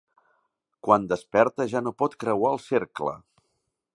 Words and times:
Quan 0.87 1.05
desperta 1.11 1.69
ja 1.75 1.83
no 1.87 1.95
pot 2.03 2.17
creuar 2.25 2.53
el 2.57 2.61
cercle. 2.71 3.17